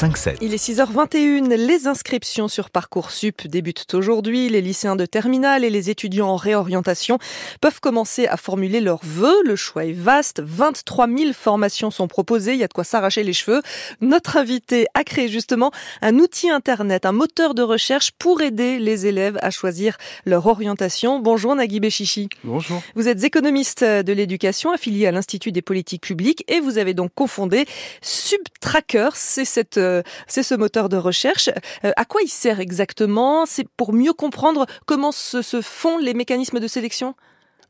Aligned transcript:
Le 0.00 0.08
5-7. 0.08 0.36
Il 0.40 0.54
est 0.54 0.64
6h21. 0.64 1.54
Les 1.54 1.86
inscriptions 1.88 2.46
sur 2.46 2.70
Parcoursup 2.70 3.46
débutent 3.46 3.94
aujourd'hui. 3.94 4.48
Les 4.48 4.60
lycéens 4.60 4.94
de 4.96 5.06
terminale 5.06 5.64
et 5.64 5.70
les 5.70 5.90
étudiants 5.90 6.28
en 6.28 6.36
réorientation 6.36 7.18
peuvent 7.60 7.80
commencer 7.80 8.26
à 8.26 8.36
formuler 8.36 8.80
leurs 8.80 9.00
vœux. 9.02 9.42
Le 9.44 9.56
choix 9.56 9.86
est 9.86 9.92
vaste. 9.92 10.40
23 10.44 11.08
000 11.08 11.32
formations 11.32 11.90
sont 11.90 12.06
proposées. 12.06 12.52
Il 12.52 12.58
y 12.58 12.64
a 12.64 12.68
de 12.68 12.72
quoi 12.72 12.84
s'arracher 12.84 13.24
les 13.24 13.32
cheveux. 13.32 13.60
Notre 14.00 14.36
invité 14.36 14.86
a 14.94 15.02
créé 15.02 15.28
justement 15.28 15.72
un 16.00 16.16
outil 16.18 16.48
internet, 16.48 17.04
un 17.04 17.12
moteur 17.12 17.54
de 17.54 17.62
recherche 17.62 18.12
pour 18.18 18.40
aider 18.40 18.78
les 18.78 19.06
élèves 19.06 19.38
à 19.42 19.50
choisir 19.50 19.96
leur 20.26 20.46
orientation. 20.46 21.18
Bonjour 21.18 21.56
Nagui 21.56 21.80
Béchichi. 21.80 22.28
Bonjour. 22.44 22.80
Vous 22.94 23.08
êtes 23.08 23.24
économiste 23.24 23.82
de 23.82 24.12
l'éducation 24.12 24.70
affilié 24.70 25.06
à 25.08 25.12
l'Institut 25.12 25.50
des 25.50 25.62
politiques 25.62 26.02
publiques 26.02 26.44
et 26.46 26.60
vous 26.60 26.78
avez 26.78 26.94
donc 26.94 27.10
confondé 27.16 27.66
Subtracker. 28.00 29.10
C'est 29.14 29.44
cette 29.44 29.78
euh, 29.88 30.02
c'est 30.26 30.42
ce 30.42 30.54
moteur 30.54 30.88
de 30.88 30.96
recherche. 30.96 31.50
Euh, 31.84 31.92
à 31.96 32.04
quoi 32.04 32.20
il 32.22 32.28
sert 32.28 32.60
exactement? 32.60 33.46
C'est 33.46 33.66
pour 33.76 33.92
mieux 33.92 34.12
comprendre 34.12 34.66
comment 34.86 35.12
se, 35.12 35.42
font 35.62 35.98
les 35.98 36.14
mécanismes 36.14 36.60
de 36.60 36.68
sélection? 36.68 37.14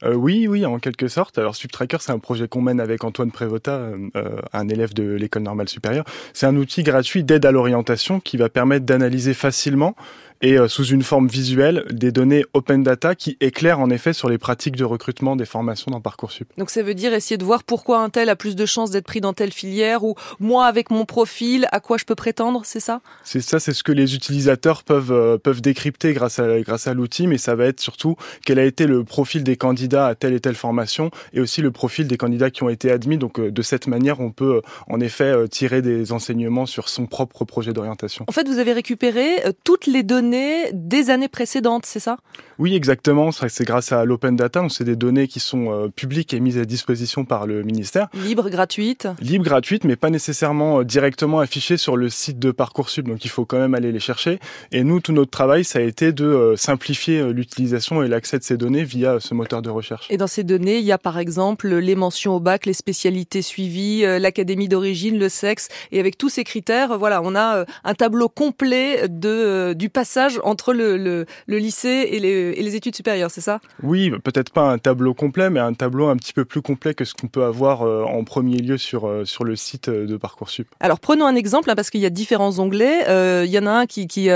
Euh, 0.05 0.15
oui, 0.15 0.47
oui, 0.47 0.65
en 0.65 0.79
quelque 0.79 1.09
sorte. 1.09 1.39
Alors 1.39 1.57
Subtracker, 1.57 1.99
c'est 2.01 2.13
un 2.13 2.19
projet 2.19 2.47
qu'on 2.47 2.61
mène 2.61 2.81
avec 2.81 3.03
Antoine 3.03 3.33
Prévota, 3.33 3.73
euh, 4.17 4.41
un 4.53 4.69
élève 4.69 4.95
de 4.95 5.15
l'école 5.15 5.43
normale 5.43 5.69
supérieure. 5.69 6.05
C'est 6.33 6.47
un 6.47 6.57
outil 6.57 6.83
gratuit 6.83 7.25
d'aide 7.25 7.45
à 7.47 7.51
l'orientation 7.51 8.21
qui 8.21 8.37
va 8.37 8.49
permettre 8.49 8.87
d'analyser 8.87 9.35
facilement 9.35 9.97
et 10.41 10.59
euh, 10.59 10.69
sous 10.69 10.85
une 10.85 11.03
forme 11.03 11.29
visuelle 11.29 11.85
des 11.91 12.13
données 12.13 12.45
open 12.55 12.83
data 12.83 13.15
qui 13.15 13.37
éclairent 13.41 13.81
en 13.81 13.91
effet 13.91 14.13
sur 14.13 14.29
les 14.29 14.39
pratiques 14.39 14.77
de 14.77 14.85
recrutement 14.85 15.37
des 15.37 15.45
formations 15.45 15.91
dans 15.91 16.01
Parcoursup. 16.01 16.49
Donc 16.59 16.71
ça 16.71 16.83
veut 16.83 16.95
dire 16.95 17.13
essayer 17.13 17.37
de 17.37 17.45
voir 17.45 17.65
pourquoi 17.65 18.01
un 18.01 18.11
tel 18.11 18.29
a 18.29 18.37
plus 18.37 18.57
de 18.57 18.67
chances 18.67 18.91
d'être 18.91 19.07
pris 19.07 19.21
dans 19.21 19.33
telle 19.33 19.53
filière 19.53 20.05
ou 20.05 20.15
moi 20.39 20.67
avec 20.67 20.91
mon 20.91 21.05
profil 21.05 21.67
à 21.73 21.81
quoi 21.81 21.97
je 21.99 22.05
peux 22.05 22.15
prétendre, 22.15 22.63
c'est 22.65 22.81
ça? 22.81 23.01
C'est 23.25 23.41
ça, 23.41 23.59
c'est 23.59 23.73
ce 23.73 23.83
que 23.83 23.93
les 23.93 24.15
utilisateurs 24.15 24.85
peuvent 24.85 25.13
euh, 25.13 25.39
peuvent 25.39 25.61
décrypter 25.61 26.13
grâce 26.13 26.39
à 26.39 26.61
grâce 26.61 26.87
à 26.87 26.95
l'outil, 26.95 27.27
mais 27.27 27.39
ça 27.39 27.55
va 27.55 27.67
être 27.67 27.81
surtout 27.81 28.17
quel 28.45 28.59
a 28.59 28.65
été 28.65 28.87
le 28.87 29.05
profil 29.05 29.43
des 29.43 29.57
candidats 29.57 30.07
à 30.07 30.15
telle 30.15 30.35
et 30.35 30.41
telle 30.41 30.55
formation 30.55 31.11
et 31.33 31.41
aussi 31.41 31.63
le 31.63 31.71
profil 31.71 32.07
des 32.07 32.17
candidats 32.17 32.51
qui 32.51 32.63
ont 32.63 32.69
été 32.69 32.91
admis. 32.91 33.19
Donc 33.19 33.41
euh, 33.41 33.51
de 33.51 33.63
cette 33.63 33.87
manière, 33.87 34.21
on 34.21 34.31
peut 34.31 34.63
en 34.89 35.01
effet 35.01 35.33
tirer 35.49 35.83
des 35.83 36.13
enseignements 36.13 36.67
sur 36.67 36.89
son 36.89 37.07
propre 37.07 37.45
projet 37.45 37.73
d'orientation. 37.73 38.25
En 38.29 38.33
fait, 38.33 38.49
vous 38.49 38.59
avez 38.59 38.73
récupéré 38.73 39.43
toutes 39.65 39.87
les 39.87 40.03
données 40.03 40.28
des 40.31 41.11
années 41.11 41.29
précédentes, 41.29 41.87
c'est 41.87 42.01
ça? 42.01 42.19
Oui, 42.59 42.75
exactement. 42.75 43.31
C'est 43.33 43.65
grâce 43.65 43.93
à 43.93 44.05
l'open 44.05 44.35
data. 44.35 44.67
C'est 44.69 44.85
des 44.85 44.97
données 44.97 45.29
qui 45.29 45.39
sont 45.39 45.71
euh, 45.71 45.89
publiques 45.89 46.35
et 46.35 46.41
mises 46.41 46.59
à 46.59 46.65
disposition 46.65 47.25
par 47.25 47.47
le 47.47 47.63
ministère. 47.63 48.09
Libre, 48.15 48.51
gratuite? 48.51 49.07
Libre, 49.21 49.45
gratuite, 49.45 49.85
mais 49.85 49.95
pas 49.95 50.11
nécessairement 50.11 50.81
euh, 50.81 50.85
directement 50.85 51.39
affichées 51.39 51.77
sur 51.77 51.97
le 51.97 52.09
site 52.09 52.39
de 52.39 52.51
Parcoursup. 52.51 53.07
Donc 53.07 53.25
il 53.25 53.29
faut 53.29 53.45
quand 53.45 53.59
même 53.59 53.75
aller 53.75 53.93
les 53.93 54.01
chercher. 54.01 54.41
Et 54.73 54.83
nous, 54.83 55.01
tout 55.01 55.13
notre 55.13 55.31
travail, 55.31 55.65
ça 55.65 55.79
a 55.79 55.83
été 55.83 56.13
de 56.13 56.25
euh, 56.25 56.57
simplifier 56.57 57.33
l'utilisation 57.33 58.03
et 58.03 58.09
l'accès 58.09 58.39
de 58.39 58.45
ces 58.45 58.57
données 58.57 58.85
via 58.85 59.21
ce 59.21 59.35
moteur 59.35 59.63
de 59.63 59.71
recherche. 59.71 60.09
Et 60.11 60.17
dans 60.17 60.27
ces 60.27 60.43
données, 60.43 60.79
il 60.79 60.85
y 60.85 60.93
a 60.93 60.99
par 60.99 61.19
exemple 61.19 61.69
les 61.69 61.95
mentions 61.95 62.35
au 62.35 62.41
bac, 62.41 62.67
les 62.67 62.73
spécialités 62.73 63.43
suivies, 63.43 64.03
l'académie 64.03 64.69
d'origine, 64.69 65.19
le 65.19 65.29
sexe. 65.29 65.69
Et 65.93 66.01
avec 66.01 66.19
tous 66.19 66.29
ces 66.29 66.45
critères, 66.45 66.99
voilà, 66.99 67.23
on 67.23 67.37
a 67.37 67.65
un 67.85 67.95
tableau 67.95 68.29
complet 68.29 69.09
de, 69.09 69.75
du 69.75 69.89
passage 69.89 70.18
entre 70.45 70.73
le, 70.73 70.97
le, 70.97 71.27
lycée 71.59 72.09
et 72.11 72.19
les, 72.19 72.53
et 72.57 72.63
les, 72.63 72.77
études 72.77 72.95
supérieures, 72.95 73.31
c'est 73.31 73.41
ça? 73.41 73.61
Oui, 73.83 74.11
peut-être 74.23 74.53
pas 74.53 74.71
un 74.71 74.79
tableau 74.79 75.15
complet, 75.15 75.51
mais 75.51 75.61
un 75.61 75.75
tableau 75.75 76.09
un 76.09 76.17
petit 76.17 76.33
peu 76.33 76.45
plus 76.45 76.63
complet 76.63 76.95
que 76.95 77.05
ce 77.05 77.15
qu'on 77.15 77.29
peut 77.29 77.45
avoir 77.45 77.83
euh, 77.83 78.05
en 78.05 78.25
premier 78.25 78.59
lieu 78.59 78.79
sur, 78.79 79.07
euh, 79.07 79.25
sur 79.25 79.45
le 79.45 79.57
site 79.57 79.91
de 79.91 80.17
Parcoursup. 80.17 80.69
Alors 80.81 81.01
prenons 81.01 81.27
un 81.27 81.35
exemple, 81.35 81.71
hein, 81.71 81.75
parce 81.75 81.91
qu'il 81.91 82.01
y 82.01 82.07
a 82.07 82.11
différents 82.11 82.59
onglets. 82.59 83.09
Euh, 83.09 83.45
il 83.47 83.51
y 83.51 83.59
en 83.59 83.67
a 83.67 83.71
un 83.71 83.87
qui, 83.87 84.07
qui 84.07 84.29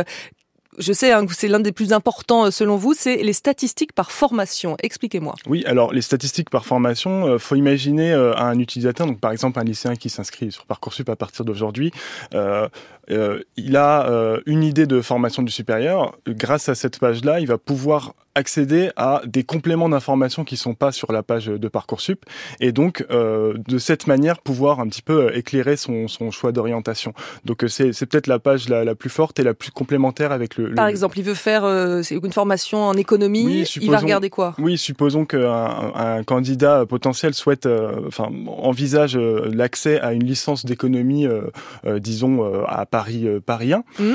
je 0.79 0.93
sais 0.93 1.13
hein, 1.13 1.27
que 1.27 1.35
c'est 1.35 1.49
l'un 1.49 1.61
des 1.61 1.73
plus 1.73 1.93
importants 1.93 2.51
selon 2.51 2.77
vous, 2.77 2.95
c'est 2.95 3.17
les 3.17 3.33
statistiques 3.33 3.93
par 3.93 4.11
formation. 4.11 4.77
Expliquez-moi. 4.83 5.35
Oui, 5.47 5.65
alors 5.67 5.93
les 5.93 6.03
statistiques 6.03 6.51
par 6.51 6.65
formation, 6.65 7.27
euh, 7.27 7.39
faut 7.39 7.57
imaginer 7.57 8.13
euh, 8.13 8.35
un 8.37 8.59
utilisateur, 8.59 9.07
donc 9.07 9.21
par 9.21 9.33
exemple 9.33 9.59
un 9.59 9.65
lycéen 9.65 9.97
qui 9.97 10.09
s'inscrit 10.09 10.51
sur 10.51 10.65
Parcoursup 10.67 11.09
à 11.09 11.17
partir 11.17 11.45
d'aujourd'hui, 11.45 11.93
euh, 12.35 12.69
il 13.57 13.77
a 13.77 14.41
une 14.47 14.63
idée 14.63 14.87
de 14.87 15.01
formation 15.03 15.43
du 15.43 15.51
supérieur. 15.51 16.17
Grâce 16.27 16.69
à 16.69 16.75
cette 16.75 16.99
page-là, 16.99 17.41
il 17.41 17.47
va 17.47 17.59
pouvoir 17.59 18.15
accéder 18.35 18.91
à 18.97 19.23
des 19.27 19.45
compléments 19.45 19.89
d'informations 19.89 20.45
qui 20.45 20.57
sont 20.57 20.75
pas 20.75 20.93
sur 20.93 21.13
la 21.13 21.23
page 21.23 21.47
de 21.47 21.69
Parcoursup 21.69 22.25
et 22.61 22.73
donc 22.73 23.05
euh, 23.11 23.55
de 23.69 23.79
cette 23.79 24.07
manière 24.07 24.41
pouvoir 24.41 24.81
un 24.81 24.89
petit 24.89 25.03
peu 25.03 25.27
euh, 25.27 25.37
éclairer 25.37 25.77
son, 25.77 26.07
choix 26.31 26.53
d'orientation. 26.53 27.13
Donc 27.45 27.65
euh, 27.65 27.69
c'est, 27.69 28.07
peut-être 28.07 28.27
la 28.27 28.39
page 28.39 28.69
la, 28.69 28.95
plus 28.95 29.11
forte 29.11 29.39
et 29.39 29.43
la 29.43 29.55
plus 29.55 29.71
complémentaire 29.71 30.33
avec 30.33 30.57
le. 30.57 30.62
Par 30.75 30.87
exemple, 30.87 31.19
il 31.19 31.25
veut 31.25 31.35
faire 31.35 31.65
euh, 31.65 32.03
une 32.03 32.33
formation 32.33 32.85
en 32.85 32.95
économie, 32.95 33.45
oui, 33.47 33.79
il 33.81 33.91
va 33.91 33.99
regarder 33.99 34.31
quoi? 34.31 34.55
Oui, 34.59 34.79
supposons 34.79 35.25
qu'un 35.25 35.93
un 35.95 36.23
candidat 36.25 36.87
potentiel 36.87 37.35
souhaite, 37.35 37.69
enfin 38.07 38.29
envisage 38.47 39.17
l'accès 39.17 40.01
à 40.01 40.13
une 40.13 40.25
licence 40.25 40.65
d'économie, 40.65 41.27
disons 41.99 42.65
à 42.67 42.87
Paris 42.87 43.27
Paris 43.45 43.73
1. 43.73 43.85
Mmh. 43.99 44.15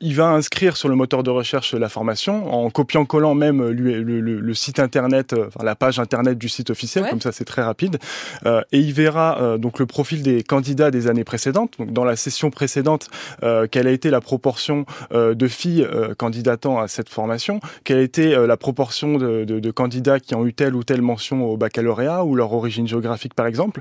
il 0.00 0.14
va 0.14 0.28
inscrire 0.28 0.76
sur 0.76 0.88
le 0.88 0.94
moteur 0.94 1.22
de 1.22 1.30
recherche 1.30 1.74
la 1.74 1.88
formation 1.88 2.52
en 2.52 2.70
copiant-collant 2.70 3.34
même 3.34 3.60
euh, 3.60 3.72
le, 3.72 4.02
le, 4.02 4.20
le 4.20 4.54
site 4.54 4.78
internet, 4.78 5.32
euh, 5.32 5.46
enfin, 5.48 5.64
la 5.64 5.74
page 5.74 5.98
internet 5.98 6.38
du 6.38 6.48
site 6.48 6.70
officiel, 6.70 7.06
comme 7.08 7.20
ça 7.20 7.32
c'est 7.32 7.44
très 7.44 7.62
rapide, 7.62 7.98
euh, 8.46 8.62
et 8.72 8.78
il 8.78 8.92
verra 8.92 9.40
euh, 9.40 9.58
donc 9.58 9.78
le 9.78 9.86
profil 9.86 10.22
des 10.22 10.42
candidats 10.42 10.90
des 10.90 11.08
années 11.08 11.24
précédentes. 11.24 11.74
Donc 11.78 11.92
dans 11.92 12.04
la 12.04 12.16
session 12.16 12.50
précédente, 12.50 13.08
euh, 13.42 13.66
quelle 13.70 13.86
a 13.86 13.90
été 13.90 14.10
la 14.10 14.20
proportion 14.20 14.86
de 15.12 15.48
filles 15.48 15.73
candidatant 16.18 16.78
à 16.78 16.88
cette 16.88 17.08
formation, 17.08 17.60
quelle 17.84 17.98
a 17.98 18.02
été 18.02 18.34
la 18.46 18.56
proportion 18.56 19.16
de, 19.18 19.70
candidats 19.70 20.20
qui 20.20 20.34
ont 20.34 20.46
eu 20.46 20.52
telle 20.52 20.74
ou 20.74 20.84
telle 20.84 21.02
mention 21.02 21.44
au 21.44 21.56
baccalauréat 21.56 22.24
ou 22.24 22.34
leur 22.34 22.52
origine 22.52 22.86
géographique 22.86 23.34
par 23.34 23.46
exemple, 23.46 23.80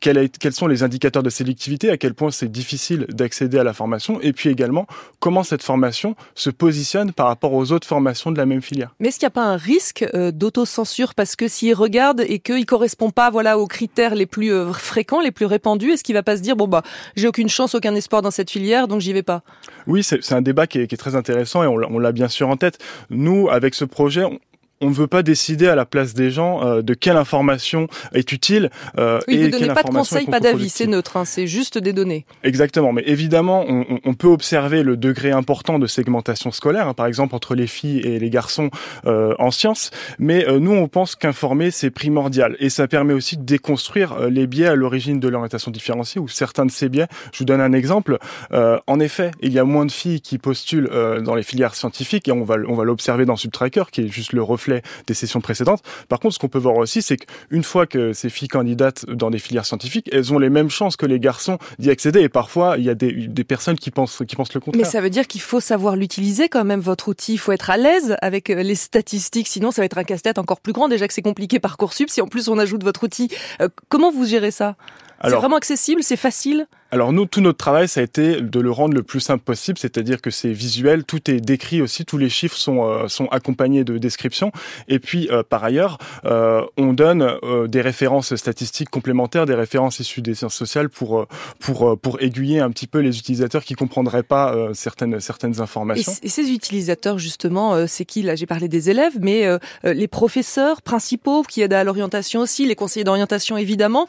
quels 0.00 0.52
sont 0.52 0.66
les 0.66 0.82
indicateurs 0.82 1.22
de 1.22 1.30
sélectivité, 1.30 1.90
à 1.90 1.96
quel 1.96 2.14
point 2.14 2.30
c'est 2.30 2.50
difficile 2.50 3.06
d'accéder 3.08 3.58
à 3.58 3.64
la 3.64 3.72
formation, 3.72 4.20
et 4.20 4.32
puis 4.32 4.48
également 4.48 4.86
comment 5.20 5.42
cette 5.42 5.62
formation 5.62 6.14
se 6.34 6.50
positionne 6.50 7.12
par 7.12 7.26
rapport 7.26 7.52
aux 7.52 7.72
autres 7.72 7.86
formations 7.86 8.30
de 8.30 8.38
la 8.38 8.46
même 8.46 8.62
filière. 8.62 8.94
Mais 9.00 9.08
est-ce 9.08 9.18
qu'il 9.18 9.26
n'y 9.26 9.28
a 9.28 9.30
pas 9.30 9.44
un 9.44 9.56
risque 9.56 10.06
euh, 10.14 10.30
d'autocensure? 10.30 11.14
Parce 11.14 11.36
que 11.36 11.48
s'il 11.48 11.74
regarde 11.74 12.20
et 12.26 12.38
qu'il 12.38 12.66
correspond 12.66 13.10
pas 13.10 13.30
voilà 13.30 13.58
aux 13.58 13.66
critères 13.66 14.14
les 14.14 14.26
plus 14.26 14.52
euh, 14.52 14.72
fréquents, 14.72 15.20
les 15.20 15.32
plus 15.32 15.46
répandus, 15.46 15.92
est-ce 15.92 16.04
qu'il 16.04 16.14
va 16.14 16.22
pas 16.22 16.36
se 16.36 16.42
dire 16.42 16.56
bon 16.56 16.68
bah 16.68 16.82
j'ai 17.16 17.28
aucune 17.28 17.48
chance, 17.48 17.74
aucun 17.74 17.94
espoir 17.94 18.22
dans 18.22 18.30
cette 18.30 18.50
filière, 18.50 18.88
donc 18.88 19.00
j'y 19.00 19.12
vais 19.12 19.22
pas? 19.22 19.42
Oui, 19.86 20.02
c'est 20.02 20.32
un 20.32 20.42
débat 20.42 20.66
qui 20.66 20.80
est, 20.80 20.86
qui 20.86 20.94
est, 20.94 20.98
très 20.98 21.16
intéressant 21.16 21.62
et 21.62 21.66
on 21.66 21.98
l'a 21.98 22.12
bien 22.12 22.28
sûr 22.28 22.48
en 22.48 22.56
tête. 22.56 22.78
Nous, 23.10 23.48
avec 23.48 23.74
ce 23.74 23.84
projet, 23.84 24.24
on 24.24 24.38
ne 24.86 24.94
veut 24.94 25.06
pas 25.06 25.22
décider 25.22 25.66
à 25.68 25.74
la 25.74 25.84
place 25.84 26.14
des 26.14 26.30
gens 26.30 26.64
euh, 26.64 26.82
de 26.82 26.94
quelle 26.94 27.16
information 27.16 27.88
est 28.12 28.32
utile. 28.32 28.70
Euh, 28.98 29.18
oui, 29.28 29.34
et 29.34 29.44
vous 29.44 29.50
donnez 29.50 29.68
pas 29.68 29.82
de 29.82 29.90
conseils, 29.90 30.26
pas 30.26 30.40
d'avis, 30.40 30.68
c'est 30.68 30.86
neutre, 30.86 31.16
hein, 31.16 31.24
c'est 31.24 31.46
juste 31.46 31.78
des 31.78 31.92
données. 31.92 32.24
Exactement, 32.42 32.92
mais 32.92 33.02
évidemment, 33.06 33.64
on, 33.68 33.98
on, 34.04 34.14
peut 34.14 34.28
observer 34.28 34.82
le 34.82 34.96
degré 34.96 35.30
important 35.30 35.78
de 35.78 35.86
segmentation 35.86 36.50
scolaire, 36.50 36.88
hein, 36.88 36.94
par 36.94 37.06
exemple 37.06 37.34
entre 37.34 37.54
les 37.54 37.66
filles 37.66 38.00
et 38.00 38.18
les 38.18 38.30
garçons 38.30 38.70
euh, 39.06 39.34
en 39.38 39.50
sciences, 39.50 39.90
mais 40.18 40.48
euh, 40.48 40.58
nous, 40.58 40.72
on 40.72 40.88
pense 40.88 41.16
qu'informer, 41.16 41.70
c'est 41.70 41.90
primordial, 41.90 42.56
et 42.58 42.70
ça 42.70 42.88
permet 42.88 43.14
aussi 43.14 43.36
de 43.36 43.42
déconstruire 43.42 44.12
euh, 44.12 44.30
les 44.30 44.46
biais 44.46 44.66
à 44.66 44.74
l'origine 44.74 45.20
de 45.20 45.28
l'orientation 45.28 45.70
différenciée, 45.70 46.20
ou 46.20 46.28
certains 46.28 46.66
de 46.66 46.70
ces 46.70 46.88
biais. 46.88 47.06
Je 47.32 47.38
vous 47.40 47.44
donne 47.44 47.60
un 47.60 47.72
exemple. 47.72 48.18
en 48.52 49.00
effet, 49.00 49.30
il 49.40 49.52
y 49.52 49.58
a 49.58 49.64
moins 49.64 49.86
de 49.86 49.92
filles 49.92 50.20
qui 50.20 50.38
postulent 50.38 50.90
dans 51.22 51.34
les 51.34 51.42
filières 51.42 51.74
scientifiques, 51.74 52.28
et 52.28 52.32
on 52.32 52.44
va, 52.44 52.56
on 52.68 52.74
va 52.74 52.84
l'observer 52.84 53.24
dans 53.24 53.36
Subtracker, 53.36 53.84
qui 53.90 54.02
est 54.02 54.08
juste 54.08 54.32
le 54.32 54.42
reflet 54.42 54.67
des 55.06 55.14
sessions 55.14 55.40
précédentes. 55.40 55.82
Par 56.08 56.20
contre, 56.20 56.34
ce 56.34 56.38
qu'on 56.38 56.48
peut 56.48 56.58
voir 56.58 56.76
aussi, 56.76 57.02
c'est 57.02 57.16
qu'une 57.16 57.64
fois 57.64 57.86
que 57.86 58.12
ces 58.12 58.30
filles 58.30 58.48
candidatent 58.48 59.06
dans 59.06 59.30
des 59.30 59.38
filières 59.38 59.66
scientifiques, 59.66 60.08
elles 60.12 60.32
ont 60.32 60.38
les 60.38 60.50
mêmes 60.50 60.70
chances 60.70 60.96
que 60.96 61.06
les 61.06 61.20
garçons 61.20 61.58
d'y 61.78 61.90
accéder. 61.90 62.20
Et 62.20 62.28
parfois, 62.28 62.76
il 62.78 62.84
y 62.84 62.90
a 62.90 62.94
des, 62.94 63.12
des 63.12 63.44
personnes 63.44 63.78
qui 63.78 63.90
pensent, 63.90 64.22
qui 64.26 64.36
pensent 64.36 64.54
le 64.54 64.60
contraire. 64.60 64.84
Mais 64.84 64.90
ça 64.90 65.00
veut 65.00 65.10
dire 65.10 65.26
qu'il 65.26 65.40
faut 65.40 65.60
savoir 65.60 65.96
l'utiliser 65.96 66.48
quand 66.48 66.64
même, 66.64 66.80
votre 66.80 67.08
outil. 67.08 67.34
Il 67.34 67.38
faut 67.38 67.52
être 67.52 67.70
à 67.70 67.76
l'aise 67.76 68.16
avec 68.22 68.50
euh, 68.50 68.62
les 68.62 68.74
statistiques. 68.74 69.48
Sinon, 69.48 69.70
ça 69.70 69.82
va 69.82 69.86
être 69.86 69.98
un 69.98 70.04
casse-tête 70.04 70.38
encore 70.38 70.60
plus 70.60 70.72
grand. 70.72 70.88
Déjà 70.88 71.08
que 71.08 71.14
c'est 71.14 71.22
compliqué 71.22 71.58
Parcoursup. 71.58 72.10
Si 72.10 72.20
en 72.20 72.26
plus 72.26 72.48
on 72.48 72.58
ajoute 72.58 72.84
votre 72.84 73.04
outil, 73.04 73.28
euh, 73.60 73.68
comment 73.88 74.10
vous 74.10 74.24
gérez 74.24 74.50
ça? 74.50 74.76
C'est 75.24 75.30
vraiment 75.30 75.56
accessible? 75.56 76.02
C'est 76.04 76.16
facile? 76.16 76.68
Alors 76.90 77.12
nous, 77.12 77.26
tout 77.26 77.42
notre 77.42 77.58
travail, 77.58 77.86
ça 77.86 78.00
a 78.00 78.02
été 78.02 78.40
de 78.40 78.60
le 78.60 78.70
rendre 78.70 78.94
le 78.94 79.02
plus 79.02 79.20
simple 79.20 79.44
possible, 79.44 79.78
c'est-à-dire 79.78 80.22
que 80.22 80.30
c'est 80.30 80.52
visuel, 80.52 81.04
tout 81.04 81.30
est 81.30 81.40
décrit 81.40 81.82
aussi, 81.82 82.06
tous 82.06 82.16
les 82.16 82.30
chiffres 82.30 82.56
sont 82.56 82.82
euh, 82.84 83.08
sont 83.08 83.26
accompagnés 83.26 83.84
de 83.84 83.98
descriptions. 83.98 84.52
Et 84.88 84.98
puis 84.98 85.28
euh, 85.30 85.42
par 85.42 85.64
ailleurs, 85.64 85.98
euh, 86.24 86.62
on 86.78 86.94
donne 86.94 87.38
des 87.66 87.82
références 87.82 88.34
statistiques 88.36 88.88
complémentaires, 88.88 89.44
des 89.44 89.54
références 89.54 90.00
issues 90.00 90.22
des 90.22 90.34
sciences 90.34 90.54
sociales 90.54 90.88
pour 90.88 91.26
pour 91.58 91.98
pour 92.00 92.22
aiguiller 92.22 92.60
un 92.60 92.70
petit 92.70 92.86
peu 92.86 93.00
les 93.00 93.18
utilisateurs 93.18 93.64
qui 93.64 93.74
comprendraient 93.74 94.22
pas 94.22 94.54
certaines 94.72 95.20
certaines 95.20 95.60
informations. 95.60 96.12
Et, 96.22 96.28
ces 96.28 96.50
utilisateurs 96.50 97.18
justement, 97.18 97.86
c'est 97.86 98.04
qui? 98.04 98.22
Là 98.22 98.34
J'ai 98.34 98.46
parlé 98.46 98.68
des 98.68 98.88
élèves, 98.90 99.18
mais 99.20 99.46
les 99.84 100.08
professeurs 100.08 100.80
principaux 100.82 101.42
qui 101.42 101.60
aident 101.60 101.74
à 101.74 101.84
l'orientation 101.84 102.40
aussi, 102.40 102.66
les 102.66 102.76
conseillers 102.76 103.04
d'orientation 103.04 103.56
évidemment, 103.56 104.06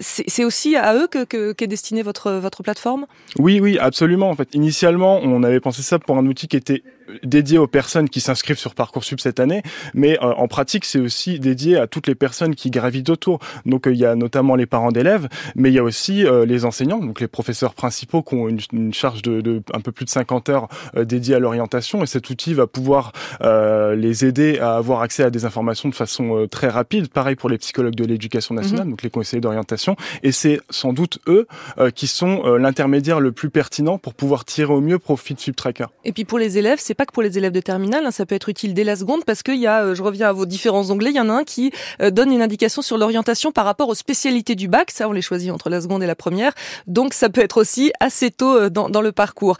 c'est 0.00 0.44
aussi 0.44 0.76
à 0.76 0.94
eux 0.94 1.06
que 1.06 1.52
qu'est 1.52 1.66
destiné 1.66 2.02
votre 2.02 2.09
votre 2.12 2.62
plateforme? 2.62 3.06
Oui, 3.38 3.60
oui, 3.60 3.78
absolument. 3.78 4.30
En 4.30 4.34
fait, 4.34 4.54
initialement, 4.54 5.20
on 5.22 5.42
avait 5.42 5.60
pensé 5.60 5.82
ça 5.82 5.98
pour 5.98 6.18
un 6.18 6.26
outil 6.26 6.48
qui 6.48 6.56
était 6.56 6.82
dédié 7.22 7.58
aux 7.58 7.66
personnes 7.66 8.08
qui 8.08 8.20
s'inscrivent 8.20 8.58
sur 8.58 8.74
Parcoursup 8.74 9.20
cette 9.20 9.40
année, 9.40 9.62
mais 9.94 10.18
euh, 10.22 10.32
en 10.32 10.48
pratique, 10.48 10.84
c'est 10.84 11.00
aussi 11.00 11.38
dédié 11.38 11.76
à 11.76 11.86
toutes 11.86 12.06
les 12.06 12.14
personnes 12.14 12.54
qui 12.54 12.70
gravitent 12.70 13.10
autour. 13.10 13.40
Donc 13.66 13.86
euh, 13.86 13.92
il 13.92 13.98
y 13.98 14.04
a 14.04 14.14
notamment 14.14 14.54
les 14.54 14.66
parents 14.66 14.92
d'élèves, 14.92 15.28
mais 15.54 15.70
il 15.70 15.74
y 15.74 15.78
a 15.78 15.82
aussi 15.82 16.24
euh, 16.26 16.44
les 16.44 16.64
enseignants, 16.64 16.98
donc 16.98 17.20
les 17.20 17.28
professeurs 17.28 17.74
principaux 17.74 18.22
qui 18.22 18.34
ont 18.34 18.48
une, 18.48 18.92
charge 18.92 19.22
de, 19.22 19.40
de, 19.40 19.62
un 19.72 19.80
peu 19.80 19.92
plus 19.92 20.04
de 20.04 20.10
50 20.10 20.48
heures 20.48 20.68
dédiée 20.96 21.34
à 21.34 21.38
l'orientation, 21.38 22.02
et 22.02 22.06
cet 22.06 22.30
outil 22.30 22.54
va 22.54 22.66
pouvoir 22.66 23.12
les 23.40 24.24
aider 24.24 24.58
à 24.58 24.76
avoir 24.76 25.02
accès 25.02 25.22
à 25.22 25.30
des 25.30 25.44
informations 25.44 25.88
de 25.88 25.94
façon 25.94 26.46
très 26.50 26.68
rapide. 26.68 27.08
Pareil 27.08 27.36
pour 27.36 27.48
les 27.48 27.58
psychologues 27.58 27.94
de 27.94 28.04
l'éducation 28.04 28.54
nationale, 28.54 28.84
mhm. 28.84 28.90
donc 28.90 29.02
les 29.02 29.10
conseillers 29.10 29.40
d'orientation, 29.40 29.96
et 30.22 30.32
c'est 30.32 30.60
sans 30.70 30.92
doute 30.92 31.18
eux 31.26 31.46
qui 31.94 31.99
sont 32.06 32.42
l'intermédiaire 32.56 33.20
le 33.20 33.32
plus 33.32 33.50
pertinent 33.50 33.98
pour 33.98 34.14
pouvoir 34.14 34.44
tirer 34.44 34.72
au 34.72 34.80
mieux 34.80 34.98
profit 34.98 35.34
de 35.34 35.40
SubTracker. 35.40 35.86
Et 36.04 36.12
puis 36.12 36.24
pour 36.24 36.38
les 36.38 36.58
élèves, 36.58 36.78
c'est 36.80 36.94
pas 36.94 37.06
que 37.06 37.12
pour 37.12 37.22
les 37.22 37.38
élèves 37.38 37.52
de 37.52 37.60
terminale, 37.60 38.04
hein, 38.06 38.10
ça 38.10 38.26
peut 38.26 38.34
être 38.34 38.48
utile 38.48 38.74
dès 38.74 38.84
la 38.84 38.96
seconde 38.96 39.24
parce 39.24 39.42
qu'il 39.42 39.56
y 39.56 39.66
a, 39.66 39.84
euh, 39.84 39.94
je 39.94 40.02
reviens 40.02 40.28
à 40.28 40.32
vos 40.32 40.46
différents 40.46 40.90
onglets, 40.90 41.10
il 41.10 41.16
y 41.16 41.20
en 41.20 41.28
a 41.28 41.32
un 41.32 41.44
qui 41.44 41.72
euh, 42.00 42.10
donne 42.10 42.32
une 42.32 42.42
indication 42.42 42.82
sur 42.82 42.98
l'orientation 42.98 43.52
par 43.52 43.64
rapport 43.64 43.88
aux 43.88 43.94
spécialités 43.94 44.54
du 44.54 44.68
bac. 44.68 44.90
Ça, 44.90 45.08
on 45.08 45.12
les 45.12 45.22
choisit 45.22 45.50
entre 45.50 45.70
la 45.70 45.80
seconde 45.80 46.02
et 46.02 46.06
la 46.06 46.14
première. 46.14 46.52
Donc, 46.86 47.14
ça 47.14 47.28
peut 47.28 47.40
être 47.40 47.58
aussi 47.58 47.92
assez 48.00 48.30
tôt 48.30 48.56
euh, 48.56 48.70
dans, 48.70 48.88
dans 48.88 49.02
le 49.02 49.12
parcours. 49.12 49.56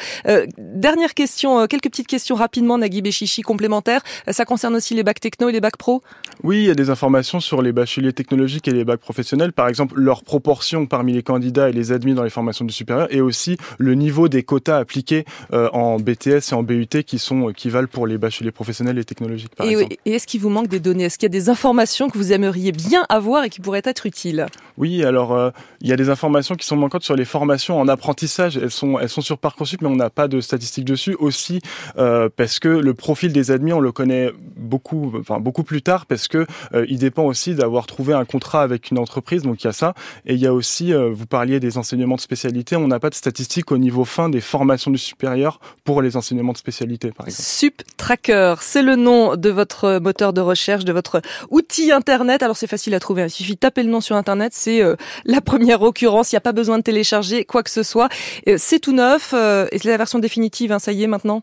dernière 0.58 1.14
question, 1.14 1.66
quelques 1.66 1.90
petites 1.90 2.06
questions 2.06 2.34
rapidement, 2.34 2.78
Nagui 2.78 3.02
Béchichi, 3.02 3.42
complémentaires. 3.42 4.02
Ça 4.30 4.44
concerne 4.44 4.74
aussi 4.74 4.94
les 4.94 5.02
bacs 5.02 5.20
techno 5.20 5.48
et 5.48 5.52
les 5.52 5.60
bacs 5.60 5.76
pro 5.76 6.02
Oui, 6.42 6.58
il 6.58 6.66
y 6.66 6.70
a 6.70 6.74
des 6.74 6.90
informations 6.90 7.40
sur 7.40 7.62
les 7.62 7.72
bacheliers 7.72 8.12
technologiques 8.12 8.68
et 8.68 8.72
les 8.72 8.84
bacs 8.84 9.00
professionnels. 9.00 9.52
Par 9.52 9.68
exemple, 9.68 9.98
leur 9.98 10.22
proportion 10.22 10.86
parmi 10.86 11.12
les 11.12 11.22
candidats 11.22 11.68
et 11.68 11.72
les 11.72 11.92
admis 11.92 12.14
dans 12.14 12.22
les 12.22 12.29
formations 12.30 12.64
du 12.64 12.72
supérieur 12.72 13.08
et 13.10 13.20
aussi 13.20 13.56
le 13.78 13.94
niveau 13.94 14.28
des 14.28 14.42
quotas 14.42 14.78
appliqués 14.78 15.24
en 15.52 15.98
BTS 15.98 16.52
et 16.52 16.54
en 16.54 16.62
BUT 16.62 16.86
qui 17.06 17.18
sont 17.18 17.52
qui 17.52 17.70
valent 17.70 17.88
pour 17.88 18.06
les 18.06 18.18
bacheliers 18.18 18.50
professionnels 18.50 18.98
et 18.98 19.04
technologiques, 19.04 19.54
par 19.54 19.66
et, 19.66 19.70
exemple. 19.70 19.96
Et 20.04 20.12
est-ce 20.12 20.26
qu'il 20.26 20.40
vous 20.40 20.48
manque 20.48 20.68
des 20.68 20.80
données? 20.80 21.04
Est-ce 21.04 21.18
qu'il 21.18 21.26
y 21.26 21.32
a 21.32 21.38
des 21.38 21.48
informations 21.48 22.08
que 22.08 22.18
vous 22.18 22.32
aimeriez 22.32 22.72
bien 22.72 23.04
avoir 23.08 23.44
et 23.44 23.50
qui 23.50 23.60
pourraient 23.60 23.82
être 23.84 24.06
utiles? 24.06 24.46
Oui, 24.80 25.04
alors 25.04 25.34
euh, 25.34 25.50
il 25.82 25.88
y 25.88 25.92
a 25.92 25.96
des 25.96 26.08
informations 26.08 26.54
qui 26.54 26.66
sont 26.66 26.74
manquantes 26.74 27.02
sur 27.02 27.14
les 27.14 27.26
formations 27.26 27.78
en 27.78 27.86
apprentissage. 27.86 28.56
Elles 28.56 28.70
sont, 28.70 28.98
elles 28.98 29.10
sont 29.10 29.20
sur 29.20 29.36
Parcoursup, 29.36 29.82
mais 29.82 29.88
on 29.88 29.94
n'a 29.94 30.08
pas 30.08 30.26
de 30.26 30.40
statistiques 30.40 30.86
dessus. 30.86 31.14
Aussi 31.18 31.60
euh, 31.98 32.30
parce 32.34 32.58
que 32.58 32.68
le 32.68 32.94
profil 32.94 33.30
des 33.30 33.50
admis, 33.50 33.74
on 33.74 33.80
le 33.80 33.92
connaît 33.92 34.30
beaucoup, 34.56 35.12
enfin 35.20 35.38
beaucoup 35.38 35.64
plus 35.64 35.82
tard, 35.82 36.06
parce 36.06 36.28
que 36.28 36.46
euh, 36.72 36.86
il 36.88 36.98
dépend 36.98 37.24
aussi 37.24 37.54
d'avoir 37.54 37.86
trouvé 37.86 38.14
un 38.14 38.24
contrat 38.24 38.62
avec 38.62 38.90
une 38.90 38.98
entreprise. 38.98 39.42
Donc 39.42 39.62
il 39.62 39.66
y 39.66 39.68
a 39.68 39.74
ça, 39.74 39.92
et 40.24 40.32
il 40.32 40.40
y 40.40 40.46
a 40.46 40.54
aussi, 40.54 40.94
vous 40.94 41.26
parliez 41.26 41.60
des 41.60 41.76
enseignements 41.76 42.16
de 42.16 42.22
spécialité. 42.22 42.74
On 42.76 42.88
n'a 42.88 43.00
pas 43.00 43.10
de 43.10 43.14
statistiques 43.14 43.72
au 43.72 43.78
niveau 43.78 44.06
fin 44.06 44.30
des 44.30 44.40
formations 44.40 44.90
du 44.90 44.96
supérieur 44.98 45.60
pour 45.84 46.00
les 46.00 46.16
enseignements 46.16 46.52
de 46.52 46.58
spécialité, 46.58 47.12
par 47.12 47.26
SupTracker, 47.30 48.54
c'est 48.60 48.82
le 48.82 48.96
nom 48.96 49.36
de 49.36 49.50
votre 49.50 49.98
moteur 49.98 50.32
de 50.32 50.40
recherche, 50.40 50.86
de 50.86 50.92
votre 50.94 51.20
outil 51.50 51.92
internet. 51.92 52.42
Alors 52.42 52.56
c'est 52.56 52.66
facile 52.66 52.94
à 52.94 53.00
trouver, 53.00 53.24
il 53.24 53.30
suffit 53.30 53.56
de 53.56 53.58
taper 53.58 53.82
le 53.82 53.90
nom 53.90 54.00
sur 54.00 54.16
internet, 54.16 54.54
euh, 54.78 54.96
la 55.24 55.40
première 55.40 55.82
occurrence, 55.82 56.32
il 56.32 56.34
n'y 56.34 56.38
a 56.38 56.42
pas 56.42 56.52
besoin 56.52 56.78
de 56.78 56.82
télécharger 56.82 57.44
quoi 57.44 57.62
que 57.62 57.70
ce 57.70 57.82
soit. 57.82 58.08
Euh, 58.48 58.56
c'est 58.58 58.78
tout 58.78 58.92
neuf, 58.92 59.32
euh, 59.34 59.66
et 59.72 59.78
c'est 59.78 59.88
la 59.88 59.96
version 59.96 60.18
définitive, 60.18 60.72
hein, 60.72 60.78
ça 60.78 60.92
y 60.92 61.02
est 61.02 61.08
maintenant 61.08 61.42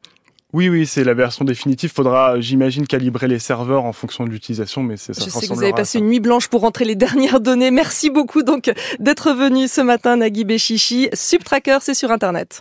oui, 0.54 0.70
oui, 0.70 0.88
c'est 0.88 1.04
la 1.04 1.14
version 1.14 1.44
définitive. 1.44 1.92
Faudra, 1.94 2.40
j'imagine, 2.40 2.88
calibrer 2.88 3.28
les 3.28 3.38
serveurs 3.38 3.84
en 3.84 3.92
fonction 3.92 4.24
de 4.24 4.30
l'utilisation, 4.30 4.82
mais 4.82 4.96
c'est 4.96 5.14
ça. 5.14 5.26
Je 5.26 5.30
sais 5.30 5.46
que 5.46 5.54
vous 5.54 5.62
avez 5.62 5.74
passé 5.74 6.00
une 6.00 6.08
nuit 6.08 6.22
blanche 6.22 6.48
pour 6.48 6.62
rentrer 6.62 6.86
les 6.86 6.96
dernières 7.06 7.42
données. 7.42 7.70
Merci 7.70 8.10
beaucoup 8.10 8.44
donc 8.44 8.72
d'être 9.00 9.34
venu 9.34 9.68
ce 9.68 9.82
matin, 9.82 10.16
Nagui 10.16 10.46
Béchichi. 10.46 11.10
SubTracker, 11.12 11.80
c'est 11.82 11.94
sur 11.94 12.12
Internet. 12.12 12.56